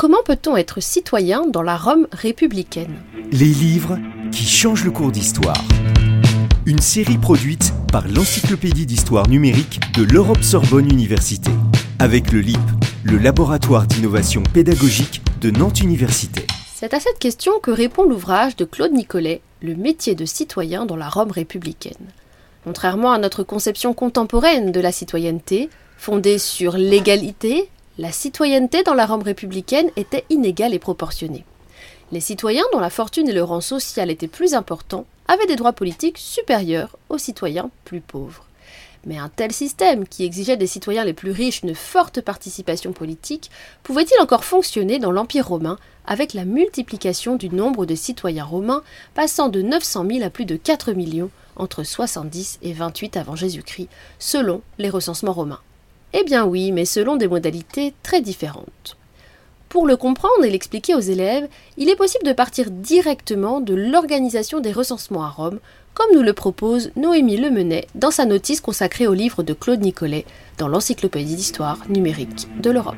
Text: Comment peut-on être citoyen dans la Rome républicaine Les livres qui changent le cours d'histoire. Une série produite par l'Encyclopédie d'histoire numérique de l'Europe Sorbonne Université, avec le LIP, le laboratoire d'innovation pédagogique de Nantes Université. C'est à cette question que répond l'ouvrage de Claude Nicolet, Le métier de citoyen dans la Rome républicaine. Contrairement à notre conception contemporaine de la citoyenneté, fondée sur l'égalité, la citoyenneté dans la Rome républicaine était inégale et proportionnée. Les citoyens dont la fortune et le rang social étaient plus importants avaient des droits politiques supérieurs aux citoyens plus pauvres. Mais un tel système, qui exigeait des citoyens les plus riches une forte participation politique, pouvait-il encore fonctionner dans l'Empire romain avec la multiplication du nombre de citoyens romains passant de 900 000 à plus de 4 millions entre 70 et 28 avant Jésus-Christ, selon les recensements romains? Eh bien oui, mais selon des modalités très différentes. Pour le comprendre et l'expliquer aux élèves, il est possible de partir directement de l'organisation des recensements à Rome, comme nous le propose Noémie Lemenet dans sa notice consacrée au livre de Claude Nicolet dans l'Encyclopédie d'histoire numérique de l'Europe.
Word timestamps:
Comment 0.00 0.22
peut-on 0.24 0.56
être 0.56 0.80
citoyen 0.80 1.46
dans 1.46 1.60
la 1.60 1.76
Rome 1.76 2.06
républicaine 2.10 3.02
Les 3.32 3.44
livres 3.44 3.98
qui 4.32 4.44
changent 4.44 4.86
le 4.86 4.90
cours 4.90 5.12
d'histoire. 5.12 5.62
Une 6.64 6.78
série 6.78 7.18
produite 7.18 7.74
par 7.92 8.08
l'Encyclopédie 8.08 8.86
d'histoire 8.86 9.28
numérique 9.28 9.78
de 9.94 10.02
l'Europe 10.02 10.42
Sorbonne 10.42 10.90
Université, 10.90 11.50
avec 11.98 12.32
le 12.32 12.40
LIP, 12.40 12.56
le 13.04 13.18
laboratoire 13.18 13.86
d'innovation 13.86 14.42
pédagogique 14.42 15.20
de 15.42 15.50
Nantes 15.50 15.82
Université. 15.82 16.46
C'est 16.74 16.94
à 16.94 17.00
cette 17.00 17.18
question 17.18 17.60
que 17.62 17.70
répond 17.70 18.04
l'ouvrage 18.04 18.56
de 18.56 18.64
Claude 18.64 18.92
Nicolet, 18.92 19.42
Le 19.60 19.74
métier 19.74 20.14
de 20.14 20.24
citoyen 20.24 20.86
dans 20.86 20.96
la 20.96 21.10
Rome 21.10 21.30
républicaine. 21.30 21.92
Contrairement 22.64 23.12
à 23.12 23.18
notre 23.18 23.42
conception 23.42 23.92
contemporaine 23.92 24.72
de 24.72 24.80
la 24.80 24.92
citoyenneté, 24.92 25.68
fondée 25.98 26.38
sur 26.38 26.78
l'égalité, 26.78 27.68
la 28.00 28.12
citoyenneté 28.12 28.82
dans 28.82 28.94
la 28.94 29.04
Rome 29.04 29.20
républicaine 29.20 29.90
était 29.94 30.24
inégale 30.30 30.72
et 30.72 30.78
proportionnée. 30.78 31.44
Les 32.12 32.20
citoyens 32.20 32.64
dont 32.72 32.80
la 32.80 32.88
fortune 32.88 33.28
et 33.28 33.34
le 33.34 33.44
rang 33.44 33.60
social 33.60 34.10
étaient 34.10 34.26
plus 34.26 34.54
importants 34.54 35.04
avaient 35.28 35.46
des 35.46 35.56
droits 35.56 35.74
politiques 35.74 36.16
supérieurs 36.16 36.96
aux 37.10 37.18
citoyens 37.18 37.70
plus 37.84 38.00
pauvres. 38.00 38.46
Mais 39.04 39.18
un 39.18 39.28
tel 39.28 39.52
système, 39.52 40.08
qui 40.08 40.24
exigeait 40.24 40.56
des 40.56 40.66
citoyens 40.66 41.04
les 41.04 41.12
plus 41.12 41.30
riches 41.30 41.60
une 41.62 41.74
forte 41.74 42.22
participation 42.22 42.92
politique, 42.92 43.50
pouvait-il 43.82 44.18
encore 44.22 44.44
fonctionner 44.44 44.98
dans 44.98 45.12
l'Empire 45.12 45.48
romain 45.48 45.78
avec 46.06 46.32
la 46.32 46.46
multiplication 46.46 47.36
du 47.36 47.50
nombre 47.50 47.84
de 47.84 47.94
citoyens 47.94 48.44
romains 48.44 48.82
passant 49.12 49.50
de 49.50 49.60
900 49.60 50.06
000 50.10 50.24
à 50.24 50.30
plus 50.30 50.46
de 50.46 50.56
4 50.56 50.94
millions 50.94 51.30
entre 51.56 51.82
70 51.82 52.60
et 52.62 52.72
28 52.72 53.18
avant 53.18 53.36
Jésus-Christ, 53.36 53.90
selon 54.18 54.62
les 54.78 54.88
recensements 54.88 55.34
romains? 55.34 55.60
Eh 56.12 56.24
bien 56.24 56.44
oui, 56.44 56.72
mais 56.72 56.84
selon 56.84 57.16
des 57.16 57.28
modalités 57.28 57.94
très 58.02 58.20
différentes. 58.20 58.96
Pour 59.68 59.86
le 59.86 59.96
comprendre 59.96 60.44
et 60.44 60.50
l'expliquer 60.50 60.96
aux 60.96 61.00
élèves, 61.00 61.48
il 61.76 61.88
est 61.88 61.96
possible 61.96 62.26
de 62.26 62.32
partir 62.32 62.70
directement 62.70 63.60
de 63.60 63.74
l'organisation 63.74 64.58
des 64.58 64.72
recensements 64.72 65.24
à 65.24 65.28
Rome, 65.28 65.60
comme 65.94 66.12
nous 66.12 66.22
le 66.22 66.32
propose 66.32 66.90
Noémie 66.96 67.36
Lemenet 67.36 67.86
dans 67.94 68.10
sa 68.10 68.24
notice 68.24 68.60
consacrée 68.60 69.06
au 69.06 69.14
livre 69.14 69.44
de 69.44 69.52
Claude 69.52 69.80
Nicolet 69.80 70.24
dans 70.58 70.66
l'Encyclopédie 70.66 71.36
d'histoire 71.36 71.78
numérique 71.88 72.48
de 72.60 72.70
l'Europe. 72.70 72.96